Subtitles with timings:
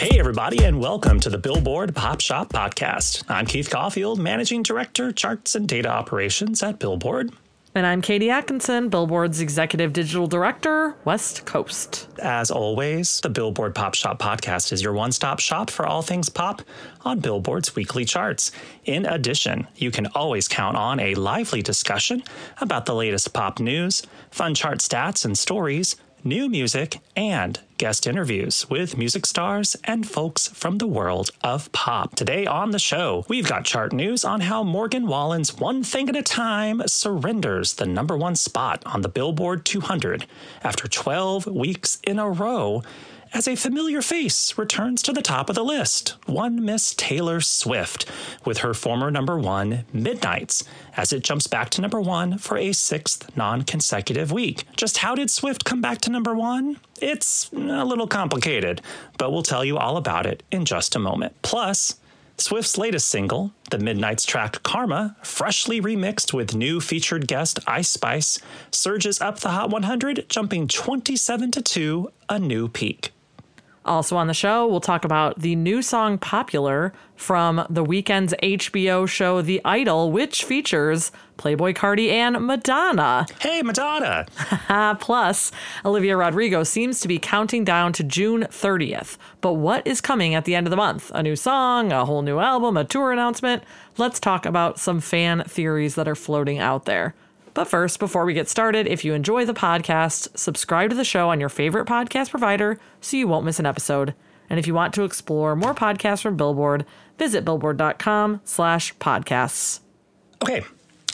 [0.00, 3.22] Hey, everybody, and welcome to the Billboard Pop Shop Podcast.
[3.28, 7.34] I'm Keith Caulfield, Managing Director, Charts and Data Operations at Billboard.
[7.74, 12.08] And I'm Katie Atkinson, Billboard's Executive Digital Director, West Coast.
[12.18, 16.30] As always, the Billboard Pop Shop Podcast is your one stop shop for all things
[16.30, 16.62] pop
[17.02, 18.52] on Billboard's weekly charts.
[18.86, 22.22] In addition, you can always count on a lively discussion
[22.62, 25.94] about the latest pop news, fun chart stats and stories
[26.24, 32.14] new music, and guest interviews with music stars and folks from the world of pop.
[32.14, 36.16] Today on the show, we've got chart news on how Morgan Wallen's One Thing at
[36.16, 40.26] a Time surrenders the number one spot on the Billboard 200
[40.62, 42.82] after 12 weeks in a row
[43.32, 46.16] as a familiar face returns to the top of the list.
[46.26, 48.06] One Miss Taylor Swift
[48.44, 50.64] with her former number one, Midnights,
[50.96, 54.64] as it jumps back to number one for a sixth non consecutive week.
[54.76, 56.78] Just how did Swift come back to number one?
[57.00, 58.82] It's a little complicated,
[59.18, 61.34] but we'll tell you all about it in just a moment.
[61.42, 61.96] Plus,
[62.36, 68.38] Swift's latest single, the Midnights track Karma, freshly remixed with new featured guest Ice Spice,
[68.70, 73.12] surges up the Hot 100, jumping 27 to 2, a new peak.
[73.90, 79.08] Also on the show, we'll talk about the new song Popular from the Weeknd's HBO
[79.08, 83.26] show The Idol, which features Playboi Carti and Madonna.
[83.40, 84.26] Hey, Madonna!
[85.00, 85.50] Plus,
[85.84, 89.16] Olivia Rodrigo seems to be counting down to June 30th.
[89.40, 91.10] But what is coming at the end of the month?
[91.12, 93.64] A new song, a whole new album, a tour announcement?
[93.98, 97.16] Let's talk about some fan theories that are floating out there.
[97.54, 101.30] But first, before we get started, if you enjoy the podcast, subscribe to the show
[101.30, 104.14] on your favorite podcast provider so you won't miss an episode.
[104.48, 106.84] And if you want to explore more podcasts from Billboard,
[107.18, 109.80] visit billboard.com slash podcasts.
[110.42, 110.62] Okay,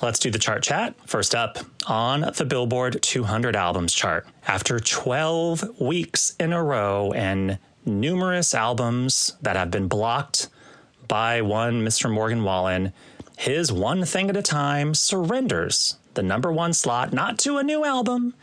[0.03, 0.95] let's do the chart chat.
[1.07, 4.27] First up on the Billboard 200 albums chart.
[4.47, 10.49] After 12 weeks in a row and numerous albums that have been blocked
[11.09, 12.13] by one Mr.
[12.13, 12.93] Morgan Wallen,
[13.37, 17.85] his One Thing at a Time surrenders the number one slot, not to a new
[17.85, 18.35] album,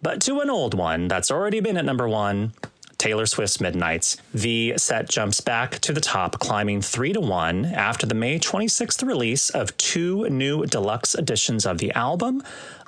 [0.00, 2.54] but to an old one that's already been at number one.
[2.96, 4.16] Taylor Swift's Midnights.
[4.34, 9.06] The set jumps back to the top, climbing 3 to 1 after the May 26th
[9.06, 12.42] release of two new deluxe editions of the album,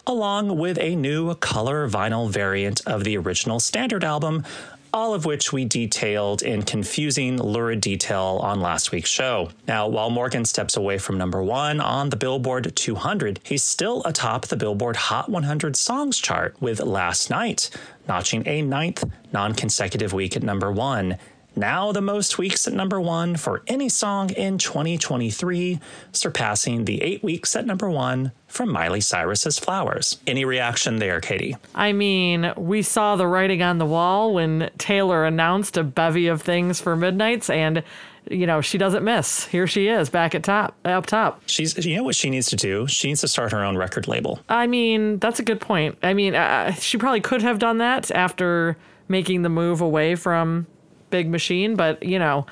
[0.08, 4.44] along with a new color vinyl variant of the original standard album,
[4.92, 9.50] all of which we detailed in confusing, lurid detail on last week's show.
[9.66, 14.46] Now, while Morgan steps away from number one on the Billboard 200, he's still atop
[14.46, 17.70] the Billboard Hot 100 Songs chart with Last Night,
[18.08, 21.18] notching a ninth non consecutive week at number one
[21.56, 25.80] now the most weeks at number one for any song in 2023,
[26.12, 30.18] surpassing the eight weeks at number one from Miley Cyrus's Flowers.
[30.26, 31.56] Any reaction there, Katie?
[31.74, 36.42] I mean, we saw the writing on the wall when Taylor announced a bevy of
[36.42, 37.82] things for Midnights, and
[38.28, 39.46] you know she doesn't miss.
[39.46, 41.42] Here she is, back at top, up top.
[41.46, 42.86] She's, you know, what she needs to do?
[42.86, 44.40] She needs to start her own record label.
[44.48, 45.98] I mean, that's a good point.
[46.02, 48.76] I mean, uh, she probably could have done that after
[49.08, 50.66] making the move away from
[51.10, 52.46] big machine, but you know,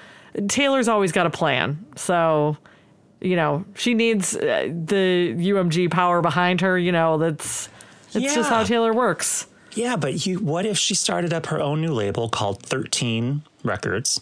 [0.48, 1.84] Taylor's always got a plan.
[1.96, 2.56] So,
[3.20, 6.78] you know, she needs uh, the UMG power behind her.
[6.78, 7.68] You know, that's
[8.08, 8.34] it's yeah.
[8.34, 9.46] just how Taylor works.
[9.72, 14.20] Yeah, but you, what if she started up her own new label called 13 Records?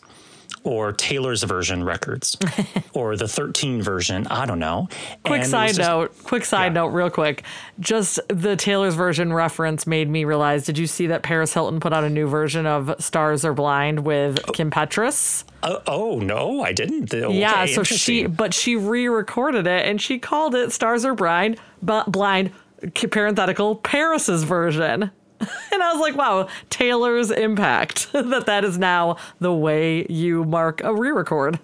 [0.67, 2.37] Or Taylor's version records
[2.93, 4.27] or the 13 version.
[4.27, 4.89] I don't know.
[5.25, 6.81] Quick and side just, note, quick side yeah.
[6.81, 7.45] note, real quick.
[7.79, 11.93] Just the Taylor's version reference made me realize did you see that Paris Hilton put
[11.93, 14.53] out a new version of Stars Are Blind with oh.
[14.53, 15.45] Kim Petras?
[15.63, 17.15] Uh, oh, no, I didn't.
[17.15, 21.15] Okay, yeah, so she, but she re recorded it and she called it Stars Are
[21.15, 22.51] Blind, but blind,
[22.93, 25.13] parenthetical, Paris's version.
[25.73, 30.83] and I was like, wow, Taylor's impact that that is now the way you mark
[30.83, 31.59] a re-record.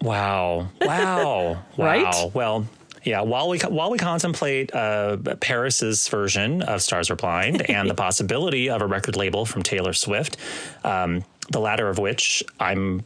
[0.00, 0.68] Wow.
[0.82, 1.64] Wow.
[1.78, 2.04] right?
[2.04, 2.30] Wow.
[2.34, 2.66] Well,
[3.04, 7.94] yeah, while we while we contemplate uh, Paris's version of Stars Are Blind and the
[7.94, 10.36] possibility of a record label from Taylor Swift,
[10.84, 13.02] um, the latter of which I'm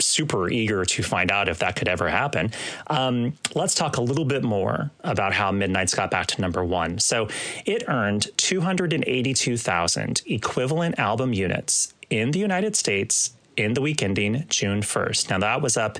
[0.00, 2.50] super eager to find out if that could ever happen.
[2.88, 6.98] Um, let's talk a little bit more about how Midnights got back to number one.
[6.98, 7.28] So
[7.64, 14.80] it earned 282,000 equivalent album units in the United States in the week ending June
[14.80, 15.30] 1st.
[15.30, 15.98] Now, that was up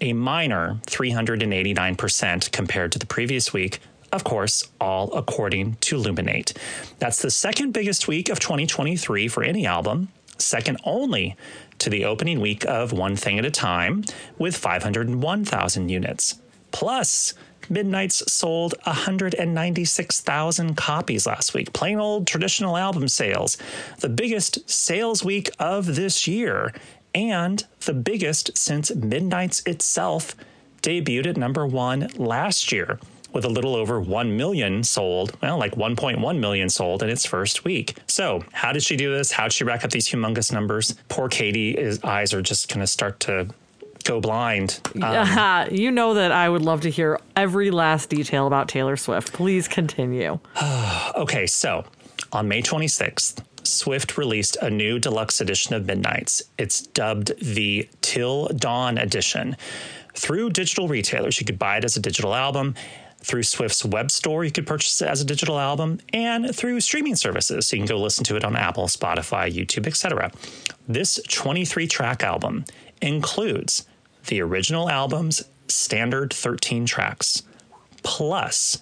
[0.00, 3.80] a minor 389% compared to the previous week,
[4.12, 6.56] of course, all according to Luminate.
[6.98, 11.36] That's the second biggest week of 2023 for any album, second only
[11.78, 14.04] to the opening week of One Thing at a Time
[14.38, 16.40] with 501,000 units.
[16.70, 17.34] Plus,
[17.70, 21.72] Midnights sold 196,000 copies last week.
[21.72, 23.58] Plain old traditional album sales.
[24.00, 26.72] The biggest sales week of this year.
[27.14, 30.36] and the biggest since Midnight's itself
[30.82, 33.00] debuted at number one last year
[33.32, 37.64] with a little over 1 million sold, well, like 1.1 million sold in its first
[37.64, 37.96] week.
[38.06, 39.32] So, how did she do this?
[39.32, 40.94] How did she rack up these humongous numbers?
[41.08, 43.48] Poor Katie's eyes are just going to start to
[44.04, 44.80] go blind.
[45.02, 49.32] Um, you know that I would love to hear every last detail about Taylor Swift.
[49.32, 50.38] Please continue.
[51.14, 51.84] okay, so
[52.32, 56.42] on May 26th, Swift released a new deluxe edition of Midnights.
[56.58, 59.56] It's dubbed the Till Dawn Edition.
[60.14, 62.74] Through digital retailers, you could buy it as a digital album
[63.28, 67.14] through Swift's web store, you could purchase it as a digital album, and through streaming
[67.14, 67.66] services.
[67.66, 70.32] So you can go listen to it on Apple, Spotify, YouTube, etc.
[70.88, 72.64] This 23 track album
[73.02, 73.86] includes
[74.26, 77.42] the original album's standard 13 tracks,
[78.02, 78.78] plus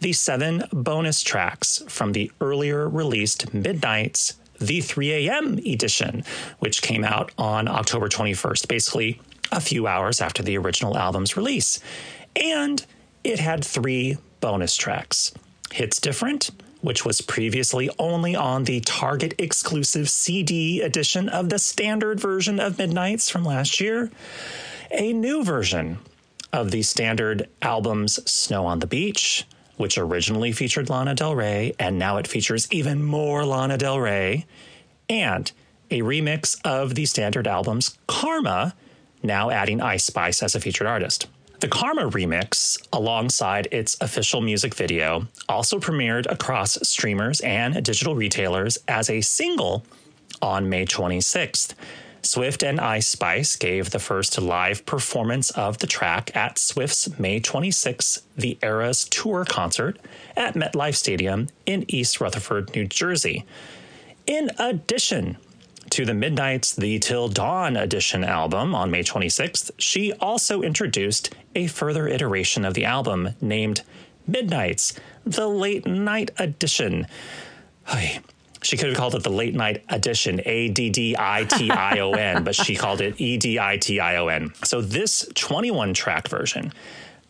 [0.00, 5.58] the seven bonus tracks from the earlier released Midnights, the 3 a.m.
[5.58, 6.24] edition,
[6.58, 9.20] which came out on October 21st, basically
[9.52, 11.80] a few hours after the original album's release.
[12.34, 12.86] And
[13.24, 15.32] it had three bonus tracks
[15.72, 16.50] Hits Different,
[16.80, 22.78] which was previously only on the Target exclusive CD edition of the standard version of
[22.78, 24.10] Midnights from last year,
[24.90, 25.98] a new version
[26.52, 29.46] of the standard album's Snow on the Beach,
[29.76, 34.46] which originally featured Lana Del Rey, and now it features even more Lana Del Rey,
[35.08, 35.52] and
[35.90, 38.74] a remix of the standard album's Karma,
[39.22, 41.26] now adding Ice Spice as a featured artist.
[41.60, 48.78] The Karma remix, alongside its official music video, also premiered across streamers and digital retailers
[48.88, 49.84] as a single
[50.40, 51.74] on May 26th.
[52.22, 57.40] Swift and Ice Spice gave the first live performance of the track at Swift's May
[57.40, 59.98] 26th The Eras Tour concert
[60.38, 63.44] at MetLife Stadium in East Rutherford, New Jersey.
[64.26, 65.36] In addition,
[65.90, 71.66] to the Midnight's The Till Dawn edition album on May 26th, she also introduced a
[71.66, 73.82] further iteration of the album named
[74.26, 74.94] Midnight's
[75.24, 77.06] The Late Night Edition.
[78.62, 81.98] She could have called it the Late Night Edition, A D D I T I
[81.98, 84.52] O N, but she called it E D I T I O N.
[84.64, 86.72] So this 21 track version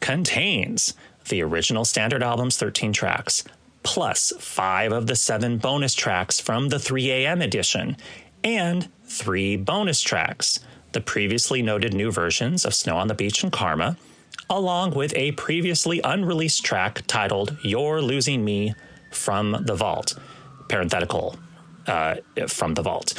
[0.01, 0.95] contains
[1.29, 3.45] the original standard album's 13 tracks,
[3.85, 7.41] plus five of the seven bonus tracks from the 3 a.m.
[7.43, 7.97] edition,
[8.45, 10.61] and three bonus tracks
[10.93, 13.97] the previously noted new versions of Snow on the Beach and Karma,
[14.49, 18.75] along with a previously unreleased track titled You're Losing Me
[19.13, 20.19] from the Vault,
[20.69, 21.37] parenthetical,
[21.87, 22.17] uh,
[22.49, 23.15] from the Vault.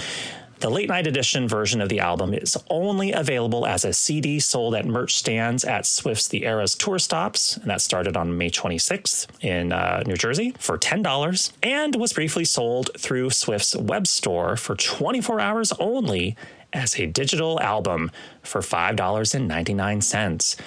[0.61, 4.75] The late night edition version of the album is only available as a CD sold
[4.75, 9.25] at merch stands at Swift's The Eras tour stops, and that started on May 26th
[9.41, 14.75] in uh, New Jersey for $10 and was briefly sold through Swift's web store for
[14.75, 16.35] 24 hours only
[16.73, 18.11] as a digital album
[18.43, 20.59] for $5.99.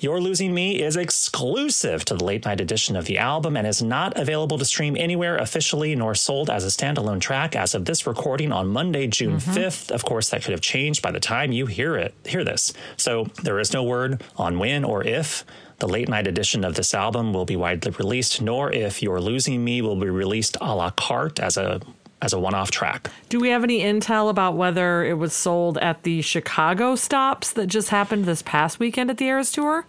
[0.00, 3.82] You're Losing Me is exclusive to the late night edition of the album and is
[3.82, 8.06] not available to stream anywhere officially nor sold as a standalone track as of this
[8.06, 9.50] recording on Monday, June mm-hmm.
[9.50, 9.90] 5th.
[9.90, 12.72] Of course, that could have changed by the time you hear it, hear this.
[12.96, 15.44] So there is no word on when or if
[15.80, 19.64] the late night edition of this album will be widely released, nor if You're Losing
[19.64, 21.80] Me will be released a la carte as a
[22.20, 23.10] as a one-off track.
[23.28, 27.66] Do we have any intel about whether it was sold at the Chicago stops that
[27.68, 29.86] just happened this past weekend at the Eras Tour?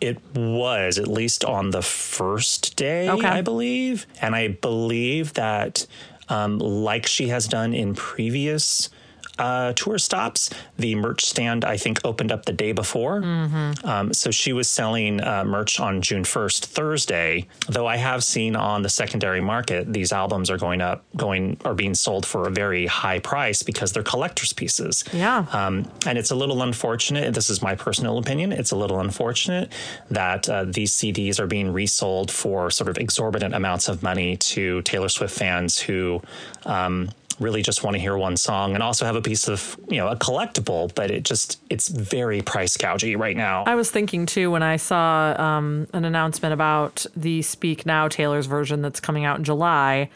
[0.00, 3.26] It was at least on the first day, okay.
[3.26, 5.86] I believe, and I believe that,
[6.28, 8.90] um, like she has done in previous
[9.38, 10.50] uh, tour stops.
[10.76, 13.20] The merch stand, I think, opened up the day before.
[13.20, 13.86] Mm-hmm.
[13.86, 17.46] Um, so she was selling uh, merch on June 1st, Thursday.
[17.68, 21.74] Though I have seen on the secondary market, these albums are going up, going, are
[21.74, 25.04] being sold for a very high price because they're collector's pieces.
[25.12, 25.46] Yeah.
[25.52, 27.34] Um, and it's a little unfortunate.
[27.34, 28.52] This is my personal opinion.
[28.52, 29.72] It's a little unfortunate
[30.10, 34.82] that uh, these CDs are being resold for sort of exorbitant amounts of money to
[34.82, 36.20] Taylor Swift fans who,
[36.66, 39.96] um, really just want to hear one song and also have a piece of, you
[39.96, 43.64] know, a collectible, but it just, it's very price gougy right now.
[43.66, 48.46] I was thinking too when I saw um, an announcement about the Speak Now Taylor's
[48.46, 50.10] version that's coming out in July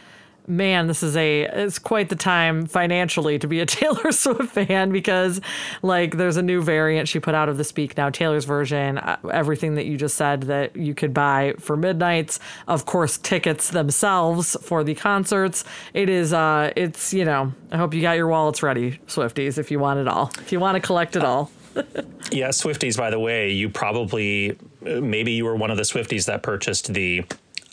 [0.47, 4.91] man, this is a it's quite the time financially to be a Taylor Swift fan
[4.91, 5.41] because
[5.83, 9.17] like there's a new variant she put out of the Speak Now Taylor's version, uh,
[9.31, 14.57] everything that you just said that you could buy for midnights, of course tickets themselves
[14.63, 15.65] for the concerts.
[15.95, 19.71] It is uh it's, you know, I hope you got your wallets ready, Swifties, if
[19.71, 20.31] you want it all.
[20.39, 21.51] If you want to collect it all.
[22.31, 26.43] yeah, Swifties by the way, you probably maybe you were one of the Swifties that
[26.43, 27.25] purchased the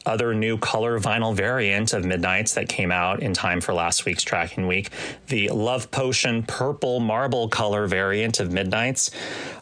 [0.06, 4.24] other new color vinyl variant of Midnights that came out in time for last week's
[4.24, 4.90] tracking week.
[5.28, 9.12] The Love Potion purple marble color variant of Midnights.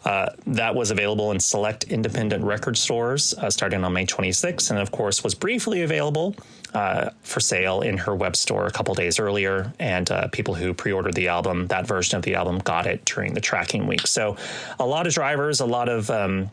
[0.05, 4.79] Uh, that was available in select independent record stores uh, starting on May 26th, and
[4.79, 6.35] of course was briefly available
[6.73, 9.73] uh, for sale in her web store a couple days earlier.
[9.79, 13.05] And uh, people who pre ordered the album, that version of the album, got it
[13.05, 14.07] during the tracking week.
[14.07, 14.37] So
[14.79, 16.09] a lot of drivers, a lot of.
[16.09, 16.51] Um,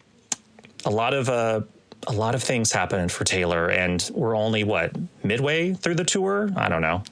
[0.86, 1.62] a lot of uh,
[2.06, 4.92] a lot of things happened for Taylor, and we're only what
[5.22, 6.50] midway through the tour.
[6.56, 7.02] I don't know.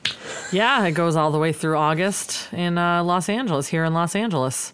[0.50, 4.14] Yeah, it goes all the way through August in uh, Los Angeles, here in Los
[4.14, 4.72] Angeles.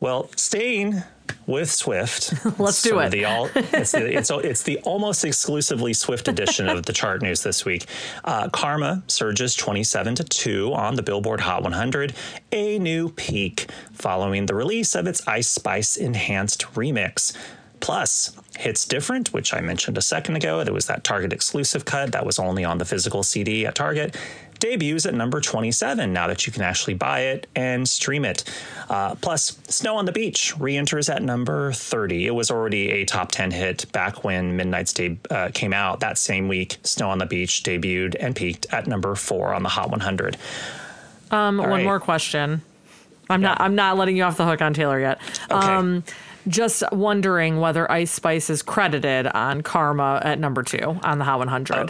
[0.00, 1.02] Well, staying
[1.46, 2.32] with Swift.
[2.58, 3.10] Let's do it.
[3.10, 7.42] The all, it's, the, it's, it's, the almost exclusively Swift edition of the chart news
[7.42, 7.86] this week.
[8.24, 12.14] Uh, Karma surges 27 to 2 on the Billboard Hot 100,
[12.52, 17.36] a new peak following the release of its Ice Spice Enhanced remix.
[17.80, 22.12] Plus, Hits Different, which I mentioned a second ago, there was that Target exclusive cut
[22.12, 24.16] that was only on the physical CD at Target,
[24.60, 28.44] debuts at number 27 now that you can actually buy it and stream it.
[28.88, 32.26] Uh, plus, Snow on the Beach re enters at number 30.
[32.26, 36.00] It was already a top 10 hit back when Midnight's Day uh, came out.
[36.00, 39.68] That same week, Snow on the Beach debuted and peaked at number 4 on the
[39.68, 40.36] Hot 100.
[41.30, 41.84] Um, one right.
[41.84, 42.62] more question.
[43.28, 43.48] I'm yeah.
[43.48, 45.20] not I'm not letting you off the hook on Taylor yet.
[45.50, 45.66] Okay.
[45.66, 46.04] Um,
[46.48, 51.38] just wondering whether Ice Spice is credited on Karma at number two on the Hot
[51.38, 51.74] 100.
[51.74, 51.86] Uh,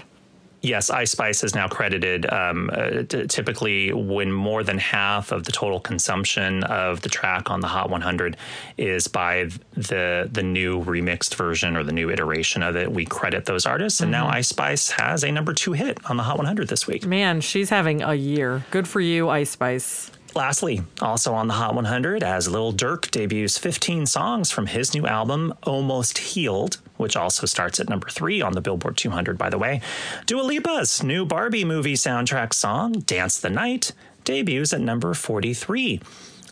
[0.62, 2.30] yes, Ice Spice is now credited.
[2.32, 7.50] Um, uh, t- typically, when more than half of the total consumption of the track
[7.50, 8.36] on the Hot 100
[8.78, 13.46] is by the the new remixed version or the new iteration of it, we credit
[13.46, 14.00] those artists.
[14.00, 14.24] And mm-hmm.
[14.24, 17.06] now Ice Spice has a number two hit on the Hot 100 this week.
[17.06, 18.64] Man, she's having a year.
[18.70, 20.10] Good for you, Ice Spice.
[20.34, 25.06] Lastly, also on the Hot 100, as Lil Durk debuts 15 songs from his new
[25.06, 29.58] album, Almost Healed, which also starts at number three on the Billboard 200, by the
[29.58, 29.80] way.
[30.26, 33.92] Dua Lipa's new Barbie movie soundtrack song, Dance the Night,
[34.24, 36.00] debuts at number 43.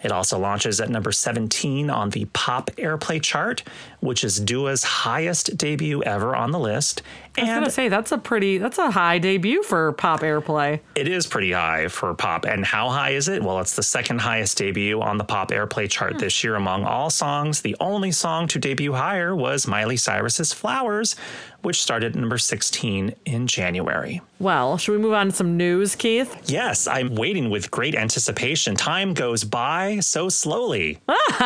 [0.02, 3.62] It also launches at number 17 on the Pop Airplay chart,
[4.00, 7.02] which is Dua's highest debut ever on the list.
[7.36, 10.20] And I was going to say that's a pretty that's a high debut for Pop
[10.20, 10.80] Airplay.
[10.94, 12.44] It is pretty high for Pop.
[12.44, 13.42] And how high is it?
[13.42, 16.18] Well, it's the second highest debut on the Pop Airplay chart hmm.
[16.18, 17.62] this year among all songs.
[17.62, 21.16] The only song to debut higher was Miley Cyrus's Flowers,
[21.62, 24.20] which started at number 16 in January.
[24.38, 26.36] Well, should we move on to some news, Keith?
[26.46, 28.74] Yes, I'm waiting with great anticipation.
[28.74, 30.98] Time goes by so slowly.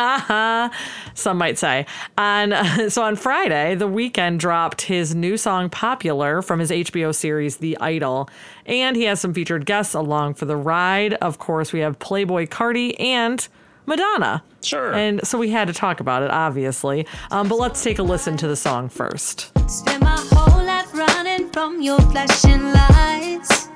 [1.13, 1.85] some might say.
[2.17, 2.53] On
[2.89, 7.77] so on Friday, The Weeknd dropped his new song Popular from his HBO series The
[7.79, 8.29] Idol,
[8.65, 11.13] and he has some featured guests along for the ride.
[11.15, 13.47] Of course, we have Playboi Carti and
[13.87, 14.43] Madonna.
[14.61, 14.93] Sure.
[14.93, 17.07] And so we had to talk about it, obviously.
[17.31, 19.51] Um, but let's take a listen to the song first.
[19.69, 23.69] Spend my whole life running from your flashing lights.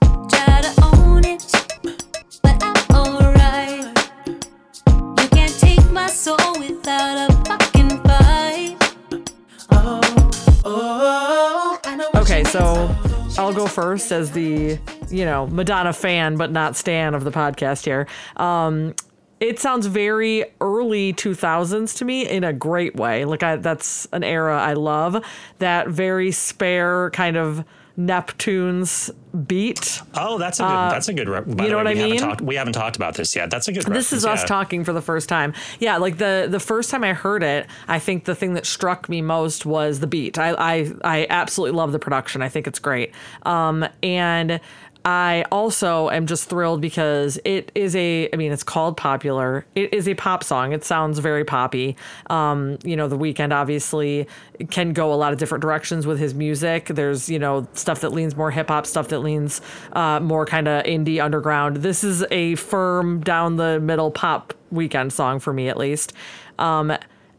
[0.00, 1.42] Try to own it,
[2.42, 3.98] but I'm alright.
[4.96, 8.76] You can't take my soul without a fucking fight.
[9.72, 10.00] Oh,
[10.66, 12.94] oh, okay, so
[13.38, 14.78] I'll go first as the,
[15.08, 18.06] you know, Madonna fan, but not stan of the podcast here.
[18.36, 18.94] Um,
[19.40, 23.24] it sounds very early 2000s to me in a great way.
[23.24, 25.24] Like I, that's an era I love.
[25.58, 27.64] That very spare kind of
[27.98, 29.10] Neptunes
[29.48, 30.00] beat.
[30.14, 30.68] Oh, that's a good.
[30.68, 31.26] Uh, that's a good.
[31.26, 32.16] You know way, what I mean?
[32.16, 33.50] Talked, we haven't talked about this yet.
[33.50, 33.82] That's a good.
[33.86, 34.46] This is us yeah.
[34.46, 35.52] talking for the first time.
[35.80, 39.08] Yeah, like the the first time I heard it, I think the thing that struck
[39.08, 40.38] me most was the beat.
[40.38, 42.40] I I, I absolutely love the production.
[42.40, 43.12] I think it's great.
[43.42, 44.60] Um, and
[45.04, 49.64] I also am just thrilled because it is a, I mean, it's called popular.
[49.74, 50.72] It is a pop song.
[50.72, 51.96] It sounds very poppy.
[52.28, 54.26] Um, you know, The Weeknd obviously
[54.70, 56.86] can go a lot of different directions with his music.
[56.86, 59.60] There's, you know, stuff that leans more hip hop, stuff that leans
[59.92, 61.78] uh, more kind of indie underground.
[61.78, 66.12] This is a firm down the middle pop Weeknd song for me, at least.
[66.58, 66.92] Um,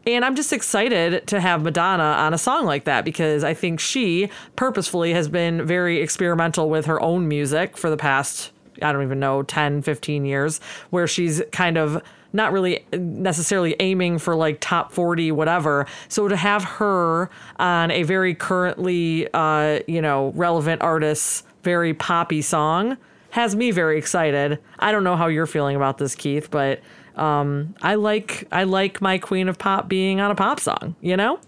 [0.06, 3.80] and I'm just excited to have Madonna on a song like that because I think
[3.80, 9.02] she purposefully has been very experimental with her own music for the past, I don't
[9.02, 12.02] even know, 10, 15 years, where she's kind of
[12.32, 15.86] not really necessarily aiming for like top 40 whatever.
[16.08, 17.28] So to have her
[17.58, 22.96] on a very currently uh, you know relevant artist's very poppy song
[23.30, 24.58] has me very excited.
[24.78, 26.80] I don't know how you're feeling about this keith but
[27.20, 30.96] um, I like I like my Queen of Pop being on a pop song.
[31.00, 31.38] You know.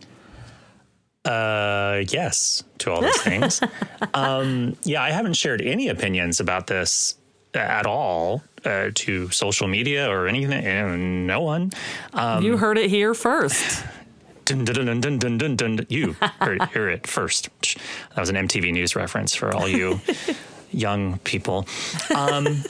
[1.25, 3.61] Uh, yes, to all those things.
[4.15, 7.17] um, yeah, I haven't shared any opinions about this
[7.55, 11.27] at all uh, to social media or anything.
[11.27, 11.71] No one.
[12.13, 13.85] Um, you heard it here first.
[14.45, 15.87] Dun, dun, dun, dun, dun, dun, dun.
[15.89, 17.49] You heard, hear it first.
[18.15, 20.01] That was an MTV News reference for all you
[20.73, 21.67] young people.
[22.15, 22.65] Um,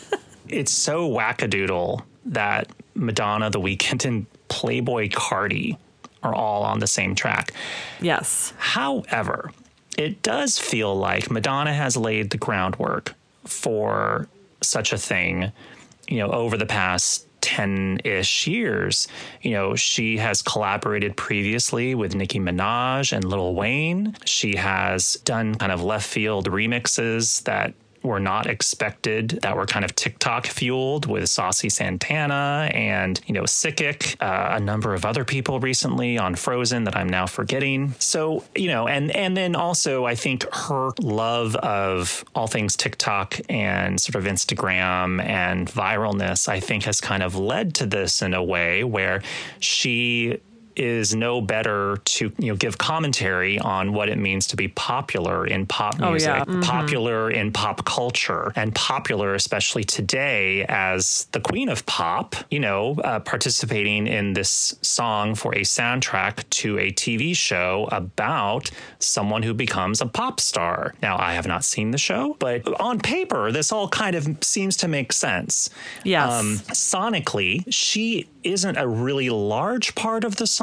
[0.49, 5.77] it's so wackadoodle that Madonna, The Weeknd, and Playboi Carti
[6.23, 7.53] are all on the same track.
[8.01, 8.53] Yes.
[8.59, 9.51] However,
[9.99, 14.29] it does feel like Madonna has laid the groundwork for
[14.61, 15.53] such a thing,
[16.09, 19.09] you know, over the past 10 ish years.
[19.43, 24.17] You know, she has collaborated previously with Nicki Minaj and Lil Wayne.
[24.25, 29.85] She has done kind of left field remixes that were not expected that were kind
[29.85, 35.25] of TikTok fueled with Saucy Santana and, you know, Sickick, uh, a number of other
[35.25, 37.95] people recently on Frozen that I'm now forgetting.
[37.99, 43.41] So, you know, and and then also I think her love of all things TikTok
[43.49, 48.35] and sort of Instagram and viralness, I think has kind of led to this in
[48.35, 49.23] a way where
[49.61, 50.41] she
[50.77, 55.47] is no better to you know give commentary on what it means to be popular
[55.47, 56.45] in pop music, oh, yeah.
[56.45, 56.61] mm-hmm.
[56.61, 62.35] popular in pop culture, and popular especially today as the queen of pop.
[62.51, 68.71] You know, uh, participating in this song for a soundtrack to a TV show about
[68.99, 70.95] someone who becomes a pop star.
[71.03, 74.77] Now, I have not seen the show, but on paper, this all kind of seems
[74.79, 75.71] to make sense.
[76.05, 76.31] Yes.
[76.31, 80.62] Um, sonically, she isn't a really large part of the song,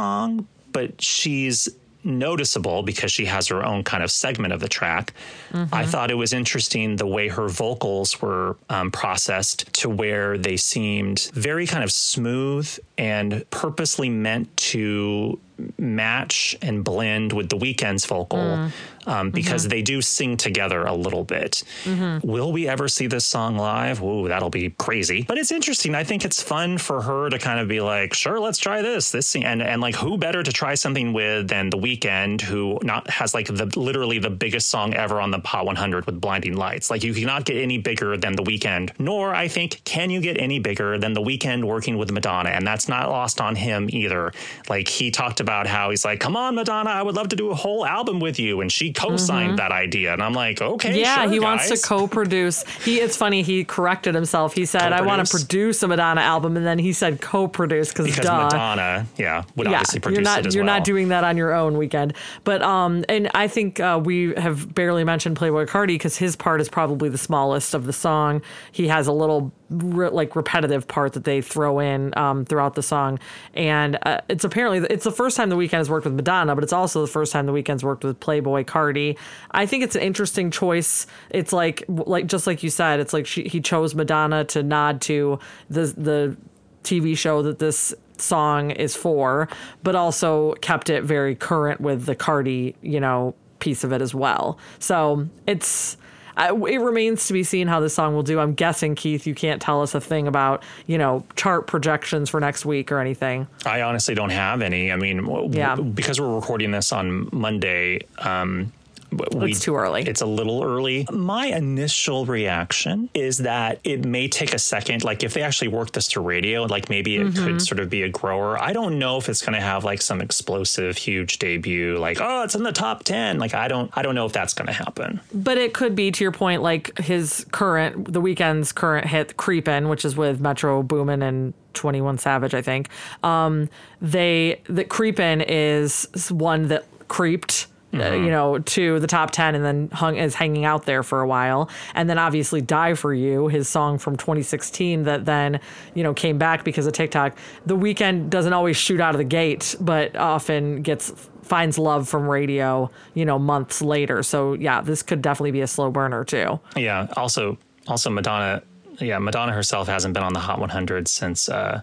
[0.72, 1.70] but she's
[2.04, 5.14] noticeable because she has her own kind of segment of the track.
[5.52, 5.74] Mm-hmm.
[5.74, 10.58] I thought it was interesting the way her vocals were um, processed to where they
[10.58, 15.40] seemed very kind of smooth and purposely meant to
[15.78, 18.72] match and blend with the Weeknd's vocal mm.
[19.06, 19.70] um, because mm-hmm.
[19.70, 21.64] they do sing together a little bit.
[21.84, 22.28] Mm-hmm.
[22.28, 24.02] Will we ever see this song live?
[24.02, 25.24] Ooh, that'll be crazy.
[25.28, 25.96] But it's interesting.
[25.96, 29.12] I think it's fun for her to kind of be like, sure, let's try this.
[29.12, 33.10] This and and like who better to try something with than the Weeknd, who not
[33.10, 36.90] has like the literally the biggest song ever on the Hot 100 with Blinding Lights.
[36.90, 38.92] Like you cannot get any bigger than the Weeknd.
[39.00, 42.66] Nor I think can you get any bigger than the Weeknd working with Madonna, and
[42.66, 44.32] that's not lost on him either.
[44.70, 47.50] Like he talked about how he's like, "Come on, Madonna, I would love to do
[47.50, 49.56] a whole album with you," and she co-signed mm-hmm.
[49.58, 51.44] that idea, and I'm like, "Okay, yeah." Sure, he guys.
[51.44, 52.64] wants to co-produce.
[52.84, 53.42] He it's funny.
[53.42, 54.54] He corrected himself.
[54.54, 55.00] He said, co-produce.
[55.00, 58.16] "I want to produce a Madonna album," and then he said co-produce because.
[58.18, 60.76] Madonna, yeah, would yeah, obviously produce you're not, it as You're well.
[60.76, 64.74] not doing that on your own Weeknd, but um, and I think uh, we have
[64.74, 68.42] barely mentioned Playboi Carti because his part is probably the smallest of the song.
[68.72, 72.84] He has a little re- like repetitive part that they throw in um, throughout the
[72.84, 73.20] song,
[73.54, 76.64] and uh, it's apparently it's the first time the Weeknd has worked with Madonna, but
[76.64, 79.18] it's also the first time the Weeknd's worked with Playboi Carti.
[79.52, 81.08] I think it's an interesting choice.
[81.30, 85.02] It's like like just like you said, it's like she, he chose Madonna to nod
[85.02, 86.38] to the the
[86.84, 89.48] TV show that this song is for,
[89.84, 94.14] but also kept it very current with the Carti, you know, piece of it as
[94.14, 94.58] well.
[94.80, 95.98] So it's
[96.40, 98.40] I, it remains to be seen how this song will do.
[98.40, 102.40] I'm guessing, Keith, you can't tell us a thing about, you know, chart projections for
[102.40, 103.46] next week or anything.
[103.66, 104.90] I honestly don't have any.
[104.90, 105.76] I mean, yeah.
[105.76, 108.72] W- because we're recording this on Monday, um,
[109.12, 110.04] we, it's too early.
[110.04, 111.08] It's a little early.
[111.12, 115.04] My initial reaction is that it may take a second.
[115.04, 117.44] Like if they actually work this to radio, like maybe it mm-hmm.
[117.44, 118.62] could sort of be a grower.
[118.62, 121.98] I don't know if it's going to have like some explosive, huge debut.
[121.98, 123.40] Like oh, it's in the top ten.
[123.40, 125.20] Like I don't, I don't know if that's going to happen.
[125.34, 129.90] But it could be to your point, like his current, the Weeknd's current hit, "Creepin',"
[129.90, 132.90] which is with Metro Boomin and 21 Savage, I think.
[133.24, 133.70] Um,
[134.02, 138.02] they the Creepin' is one that creeped Mm-hmm.
[138.02, 141.22] Uh, you know, to the top 10 and then hung is hanging out there for
[141.22, 141.70] a while.
[141.96, 145.60] And then obviously Die for You, his song from 2016 that then,
[145.96, 147.36] you know, came back because of TikTok.
[147.66, 152.30] The Weeknd doesn't always shoot out of the gate, but often gets finds love from
[152.30, 154.22] radio, you know, months later.
[154.22, 156.60] So yeah, this could definitely be a slow burner too.
[156.76, 157.08] Yeah.
[157.18, 158.62] Also also Madonna
[159.00, 161.82] yeah, Madonna herself hasn't been on the Hot 100 since uh,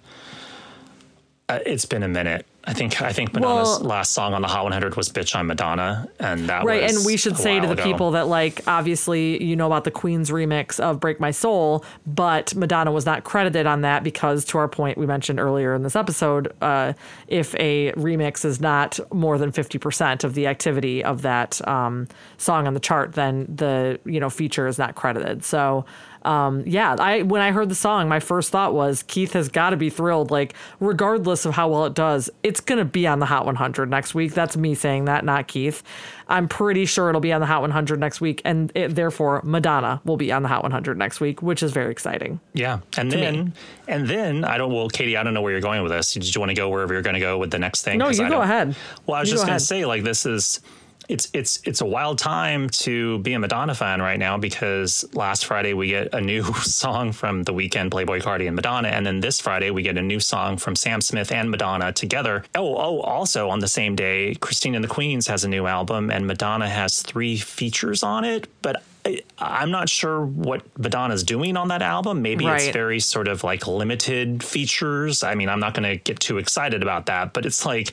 [1.48, 4.48] uh it's been a minute I think I think Madonna's well, last song on the
[4.48, 6.68] Hot 100 was "Bitch I'm Madonna," and that was.
[6.68, 6.82] right.
[6.82, 7.84] and we should say to the ago.
[7.84, 12.56] people that like obviously you know about the Queen's remix of "Break My Soul," but
[12.56, 15.94] Madonna was not credited on that because, to our point we mentioned earlier in this
[15.94, 16.94] episode, uh,
[17.28, 22.08] if a remix is not more than 50 percent of the activity of that um,
[22.36, 25.44] song on the chart, then the you know feature is not credited.
[25.44, 25.84] So
[26.26, 29.70] um, yeah, I when I heard the song, my first thought was Keith has got
[29.70, 30.30] to be thrilled.
[30.30, 34.14] Like, regardless of how well it does, it's gonna be on the Hot 100 next
[34.14, 34.34] week.
[34.34, 35.82] That's me saying that, not Keith.
[36.28, 40.00] I'm pretty sure it'll be on the Hot 100 next week, and it, therefore Madonna
[40.04, 42.40] will be on the Hot 100 next week, which is very exciting.
[42.52, 43.52] Yeah, and then me.
[43.86, 44.72] and then I don't.
[44.72, 46.12] Well, Katie, I don't know where you're going with this.
[46.14, 47.98] Did you want to go wherever you're going to go with the next thing?
[47.98, 48.74] No, you I go ahead.
[49.06, 49.60] Well, I was You just go going ahead.
[49.60, 50.60] to say, like, this is.
[51.08, 55.46] It's it's it's a wild time to be a Madonna fan right now because last
[55.46, 59.20] Friday we get a new song from The Weeknd, Playboi Carti, and Madonna, and then
[59.20, 62.44] this Friday we get a new song from Sam Smith and Madonna together.
[62.54, 66.10] Oh, oh, also on the same day, Christine and the Queens has a new album,
[66.10, 68.82] and Madonna has three features on it, but.
[69.04, 72.22] I- I'm not sure what Madonna's doing on that album.
[72.22, 75.22] Maybe it's very sort of like limited features.
[75.22, 77.92] I mean, I'm not going to get too excited about that, but it's like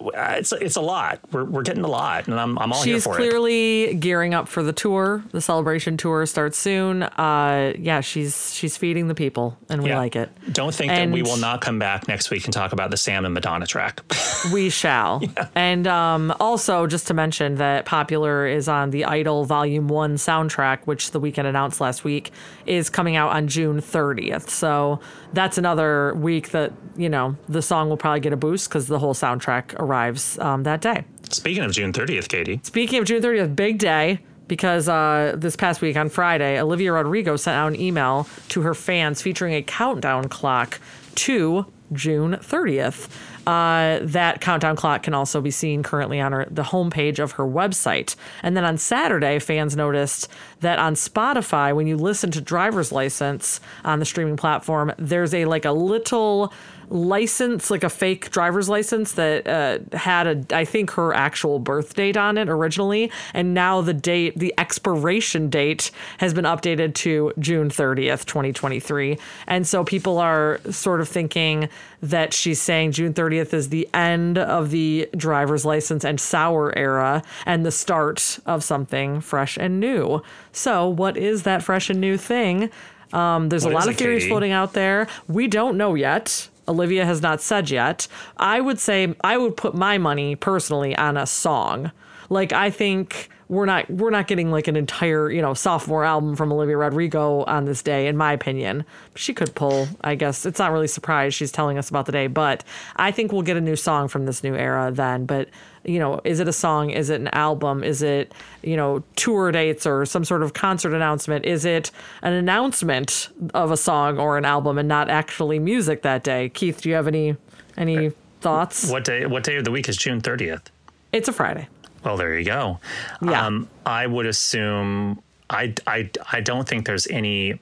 [0.00, 1.20] it's it's a lot.
[1.32, 3.16] We're we're getting a lot, and I'm I'm all here She's for it.
[3.16, 5.24] clearly gearing up for the tour.
[5.32, 7.02] The celebration tour starts soon.
[7.02, 9.98] Uh, yeah, she's she's feeding the people, and we Yeah.
[9.98, 10.30] like it.
[10.52, 13.24] Don't think that we will not come back next week and talk about the Sam
[13.24, 14.02] and Madonna track.
[14.52, 15.22] We shall.
[15.56, 20.80] And um, also, just to mention that Popular is on the Idol Volume 1 soundtrack,
[20.84, 22.30] which the Weeknd announced last week,
[22.66, 24.48] is coming out on June 30th.
[24.50, 25.00] So
[25.36, 28.98] that's another week that, you know, the song will probably get a boost because the
[28.98, 31.04] whole soundtrack arrives um, that day.
[31.30, 35.80] Speaking of June 30th, Katie, Speaking of June 30th, big day because uh, this past
[35.80, 40.28] week on Friday, Olivia Rodrigo sent out an email to her fans featuring a countdown
[40.28, 40.80] clock
[41.16, 43.08] to June 30th.
[43.46, 47.44] Uh, that countdown clock can also be seen currently on her, the homepage of her
[47.44, 48.16] website.
[48.42, 50.28] And then on Saturday, fans noticed
[50.60, 55.44] that on Spotify, when you listen to Driver's License on the streaming platform, there's a
[55.44, 56.52] like a little
[56.88, 61.94] license, like a fake driver's license that uh, had a, I think her actual birth
[61.94, 67.32] date on it originally, and now the date, the expiration date, has been updated to
[67.38, 69.18] June 30th, 2023.
[69.46, 71.68] And so people are sort of thinking
[72.02, 77.22] that she's saying June 30th is the end of the driver's license and sour era
[77.46, 80.22] and the start of something fresh and new.
[80.52, 82.70] So, what is that fresh and new thing?
[83.12, 84.30] Um, there's What a lot of theories Katie?
[84.30, 85.06] floating out there.
[85.28, 86.48] We don't know yet.
[86.68, 88.08] Olivia has not said yet.
[88.36, 91.92] I would say I would put my money personally on a song.
[92.28, 96.34] Like I think we're not we're not getting like an entire, you know, sophomore album
[96.34, 98.84] from Olivia Rodrigo on this day in my opinion.
[99.14, 100.44] She could pull, I guess.
[100.44, 102.64] It's not really a surprise she's telling us about the day, but
[102.96, 105.48] I think we'll get a new song from this new era then, but
[105.86, 106.90] you know, is it a song?
[106.90, 107.84] Is it an album?
[107.84, 111.44] Is it, you know, tour dates or some sort of concert announcement?
[111.44, 111.90] Is it
[112.22, 116.48] an announcement of a song or an album and not actually music that day?
[116.48, 117.36] Keith, do you have any
[117.76, 118.90] any thoughts?
[118.90, 120.66] what day what day of the week is June 30th?
[121.12, 121.68] It's a Friday.
[122.04, 122.78] Well, there you go.
[123.22, 123.46] Yeah.
[123.46, 127.58] Um, I would assume I, I I don't think there's any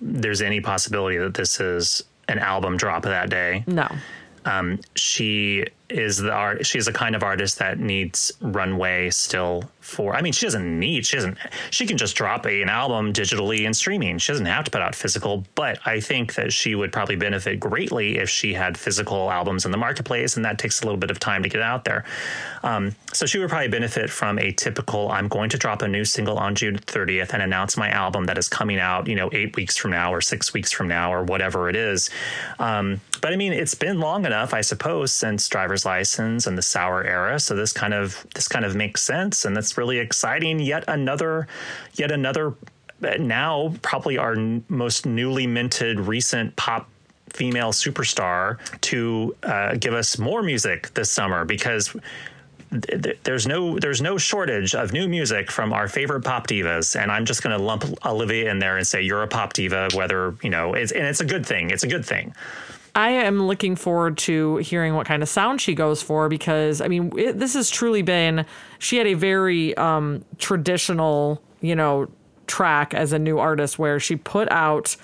[0.00, 3.64] there's any possibility that this is an album drop that day.
[3.66, 3.88] No.
[4.44, 6.64] Um, she is the art.
[6.66, 10.14] She's the kind of artist that needs runway still for.
[10.14, 11.04] I mean, she doesn't need.
[11.06, 11.36] She doesn't.
[11.70, 14.18] She can just drop a, an album digitally and streaming.
[14.18, 15.44] She doesn't have to put out physical.
[15.54, 19.70] But I think that she would probably benefit greatly if she had physical albums in
[19.70, 22.04] the marketplace, and that takes a little bit of time to get out there.
[22.62, 25.10] Um, so she would probably benefit from a typical.
[25.10, 28.38] I'm going to drop a new single on June 30th and announce my album that
[28.38, 29.06] is coming out.
[29.06, 32.10] You know, eight weeks from now or six weeks from now or whatever it is.
[32.58, 36.62] Um, but I mean, it's been long enough, I suppose, since driver's license and the
[36.62, 37.38] sour era.
[37.40, 40.60] So this kind of this kind of makes sense, and that's really exciting.
[40.60, 41.46] Yet another,
[41.94, 42.54] yet another.
[43.04, 46.88] uh, Now, probably our n- most newly minted recent pop
[47.30, 51.94] female superstar to uh, give us more music this summer because
[52.70, 56.94] th- th- there's no there's no shortage of new music from our favorite pop divas
[57.00, 59.88] and i'm just going to lump olivia in there and say you're a pop diva
[59.94, 62.34] whether you know it's and it's a good thing it's a good thing
[62.94, 66.88] I am looking forward to hearing what kind of sound she goes for because I
[66.88, 68.44] mean it, this has truly been
[68.78, 72.08] she had a very um, traditional you know
[72.46, 74.96] track as a new artist where she put out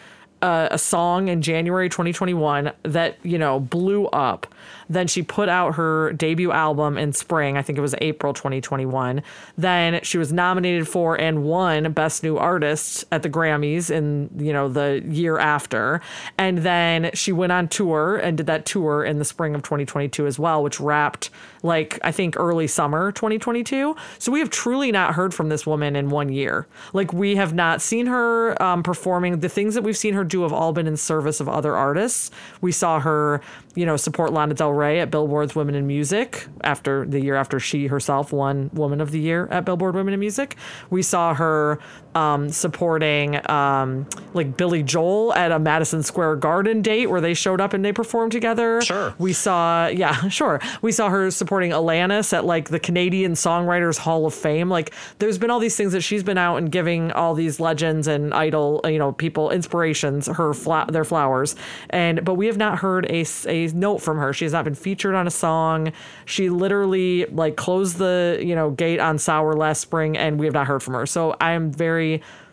[0.42, 4.46] a, a song in January 2021 that you know blew up.
[4.88, 7.56] Then she put out her debut album in spring.
[7.56, 9.22] I think it was April 2021.
[9.56, 14.52] Then she was nominated for and won Best New Artist at the Grammys in you
[14.52, 16.00] know the year after.
[16.36, 20.26] And then she went on tour and did that tour in the spring of 2022
[20.26, 21.30] as well, which wrapped
[21.62, 23.96] like I think early summer 2022.
[24.18, 26.66] So we have truly not heard from this woman in one year.
[26.92, 30.42] Like we have not seen her um, performing the things that we've seen her do
[30.42, 32.30] have all been in service of other artists.
[32.60, 33.40] We saw her,
[33.74, 37.60] you know, support Lana Del Rey at Billboard's Women in Music after the year after
[37.60, 40.56] she herself won Woman of the Year at Billboard Women in Music.
[40.90, 41.78] We saw her
[42.14, 47.60] um, supporting um, like Billy Joel at a Madison Square Garden date where they showed
[47.60, 48.80] up and they performed together.
[48.82, 49.14] Sure.
[49.18, 50.60] We saw, yeah, sure.
[50.82, 54.68] We saw her supporting Alanis at like the Canadian Songwriters Hall of Fame.
[54.68, 58.06] Like there's been all these things that she's been out and giving all these legends
[58.08, 61.56] and idol, you know, people inspirations, her fla- their flowers.
[61.90, 64.32] And but we have not heard a, a note from her.
[64.32, 65.92] She has not been featured on a song.
[66.24, 70.54] She literally like closed the, you know, gate on Sour last spring and we have
[70.54, 71.06] not heard from her.
[71.06, 71.97] So I am very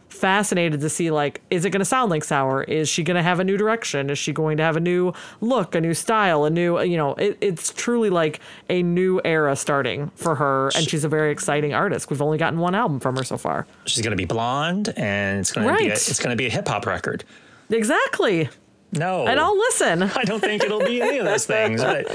[0.09, 3.23] fascinated to see like is it going to sound like sour is she going to
[3.23, 6.45] have a new direction is she going to have a new look a new style
[6.45, 10.87] a new you know it, it's truly like a new era starting for her and
[10.87, 14.01] she's a very exciting artist we've only gotten one album from her so far She's
[14.01, 16.51] going to be blonde, and it's going to be a, it's going to be a
[16.51, 17.25] hip hop record.
[17.69, 18.47] exactly
[18.93, 21.81] No, and i'll listen I don't think it'll be any of those things.
[21.83, 22.09] But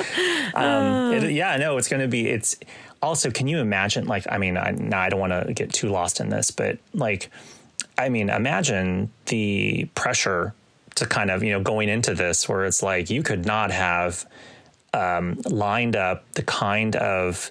[0.54, 2.28] um, it, yeah, no, it's going to be.
[2.28, 2.56] It's
[3.02, 3.30] also.
[3.30, 4.06] Can you imagine?
[4.06, 6.78] Like, I mean, I, now I don't want to get too lost in this, but
[6.94, 7.30] like,
[7.98, 10.54] I mean, imagine the pressure
[10.96, 14.26] to kind of you know going into this, where it's like you could not have
[14.92, 17.50] um, lined up the kind of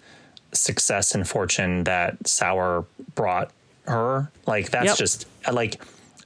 [0.51, 2.85] success and fortune that Sour
[3.15, 3.51] brought
[3.85, 4.29] her.
[4.47, 4.97] Like, that's Yep.
[4.97, 5.81] just like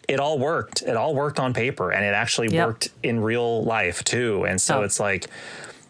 [0.08, 0.82] it all worked.
[0.82, 2.68] It all worked on paper and it actually Yep.
[2.68, 4.46] worked in real life too.
[4.46, 4.84] And so Oh.
[4.84, 5.28] it's like,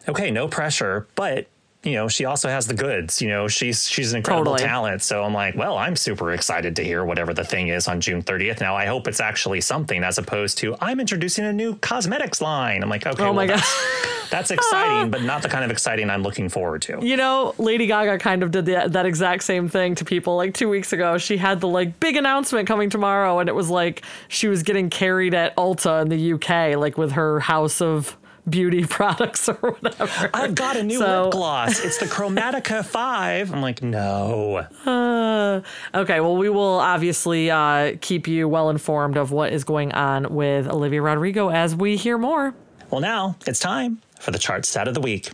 [0.10, 1.48] okay, no pressure, but
[1.84, 3.22] you know, she also has the goods.
[3.22, 4.68] You know, she's she's an incredible Totally.
[4.68, 5.02] talent.
[5.04, 8.24] So I'm like, well, I'm super excited to hear whatever the thing is on June
[8.24, 8.62] 30th.
[8.62, 12.84] Now I hope it's actually something as opposed to I'm introducing a new cosmetics line.
[12.84, 13.58] I'm like, okay, Oh my well, God.
[13.58, 17.06] that's, that's exciting, but not the kind of exciting I'm looking forward to.
[17.06, 20.54] You know, Lady Gaga kind of did the, that exact same thing to people like
[20.54, 21.18] two weeks ago.
[21.18, 24.90] She had the like big announcement coming tomorrow, and it was like she was getting
[24.90, 28.18] carried at Ulta in the UK, like with her house of
[28.50, 30.30] beauty products or whatever.
[30.34, 31.80] I've got a new So- lip gloss.
[31.84, 33.54] It's the Chromatica 5.
[33.54, 34.66] I'm like, no.
[35.96, 40.34] Okay, well, we will obviously uh, keep you well informed of what is going on
[40.34, 42.54] with Olivia Rodrigo as we hear more.
[42.90, 45.32] Well, now it's time for the chart stat of the week.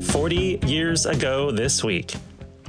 [0.00, 2.14] 40 years ago this week.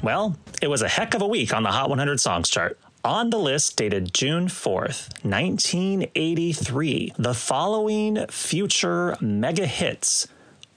[0.01, 2.79] Well, it was a heck of a week on the Hot 100 Songs chart.
[3.05, 10.29] On the list dated June 4th, 1983, the following future mega hits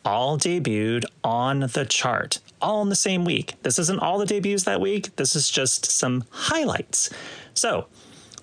[0.04, 3.54] all debuted on the chart, all in the same week.
[3.62, 7.10] This isn't all the debuts that week, this is just some highlights.
[7.54, 7.86] So,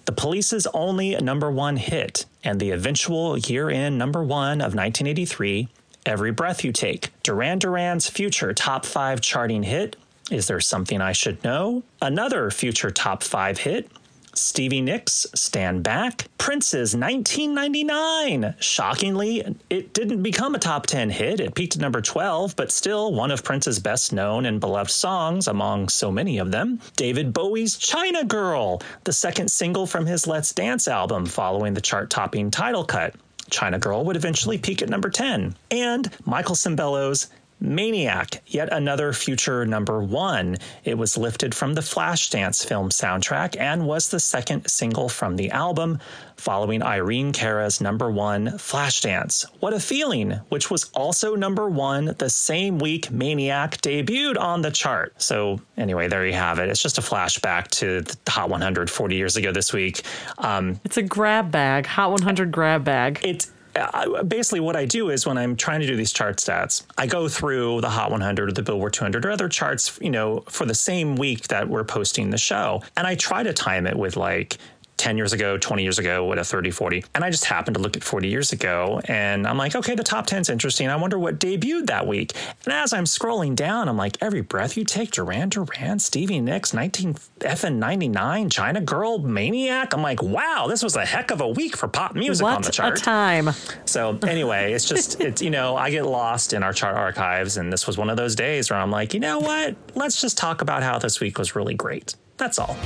[0.06, 5.68] the police's only number one hit and the eventual year in number one of 1983,
[6.06, 7.12] Every Breath You Take.
[7.22, 9.98] Duran Duran's future top five charting hit,
[10.32, 11.84] Is There Something I Should Know?
[12.02, 13.90] Another future top five hit,
[14.34, 16.28] Stevie Nicks' Stand Back.
[16.38, 18.56] Prince's 1999.
[18.60, 21.40] Shockingly, it didn't become a top 10 hit.
[21.40, 25.48] It peaked at number 12, but still one of Prince's best known and beloved songs
[25.48, 26.80] among so many of them.
[26.96, 32.10] David Bowie's China Girl, the second single from his Let's Dance album following the chart
[32.10, 33.16] topping title cut.
[33.50, 35.56] China Girl would eventually peak at number 10.
[35.70, 37.28] And Michael Sembello's
[37.64, 40.58] Maniac, yet another future number one.
[40.84, 45.50] It was lifted from the Flashdance film soundtrack and was the second single from the
[45.52, 46.00] album,
[46.36, 49.46] following Irene Cara's number one Flashdance.
[49.62, 54.72] What a Feeling, which was also number one the same week Maniac debuted on the
[54.72, 55.14] chart.
[55.22, 56.68] So, anyway, there you have it.
[56.70, 60.02] It's just a flashback to the Hot 100 40 years ago this week.
[60.38, 63.22] Um, It's a grab bag, Hot 100 grab bag.
[63.24, 66.84] it's Uh, basically what I do is when I'm trying to do these chart stats,
[66.98, 70.42] I go through the Hot 100 or the Billboard 200 or other charts, you know,
[70.50, 72.84] for the same week that we're posting the show.
[72.98, 74.58] And I try to time it with like
[74.98, 77.04] 10 years ago, 20 years ago, what a 30, 40.
[77.16, 80.04] And I just happened to look at 40 years ago and I'm like, okay, the
[80.04, 80.88] top 10's interesting.
[80.88, 82.32] I wonder what debuted that week.
[82.66, 86.74] And as I'm scrolling down, I'm like, every breath you take, Duran Duran, Stevie Nicks,
[86.74, 89.94] 19 FN 99, China Girl, Maniac.
[89.94, 92.68] I'm like, wow, this was a heck of a week for pop music on the
[92.68, 92.98] What a chart.
[92.98, 93.50] time.
[93.86, 97.74] So anyway, it's just it's you know I get lost in our chart archives, and
[97.74, 99.76] this was one of those days where I'm like, you know what?
[99.96, 102.16] Let's just talk about how this week was really great.
[102.38, 102.78] That's all.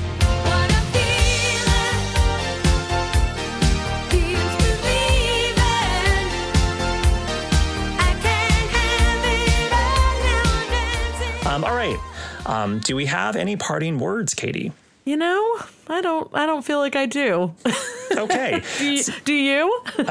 [12.47, 14.71] Um, do we have any parting words, Katie?
[15.05, 17.53] You know, I don't I don't feel like I do.
[18.15, 18.63] Okay.
[18.79, 19.81] do, you, do you?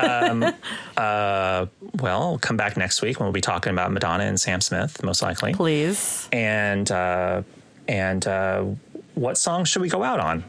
[0.96, 1.70] well,
[2.00, 5.22] we'll come back next week when we'll be talking about Madonna and Sam Smith, most
[5.22, 5.54] likely.
[5.54, 6.28] Please.
[6.30, 7.42] and uh,
[7.88, 8.64] and uh,
[9.14, 10.44] what song should we go out on?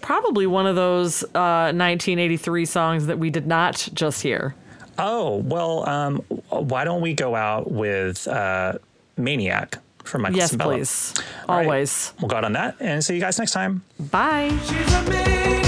[0.00, 4.54] Probably one of those uh, 1983 songs that we did not just hear.
[4.98, 6.16] Oh, well, um,
[6.48, 8.78] why don't we go out with uh,
[9.16, 10.74] Maniac from Michael Yes, Sembello?
[10.76, 11.14] please.
[11.48, 11.64] All right.
[11.64, 12.12] Always.
[12.20, 13.82] We'll go out on that and see you guys next time.
[13.98, 14.56] Bye.
[14.64, 15.65] She's a maniac.